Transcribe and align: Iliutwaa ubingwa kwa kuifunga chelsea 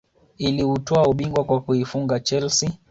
Iliutwaa 0.37 1.03
ubingwa 1.03 1.43
kwa 1.43 1.61
kuifunga 1.61 2.19
chelsea 2.19 2.71